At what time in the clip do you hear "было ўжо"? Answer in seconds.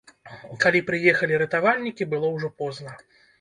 2.15-2.51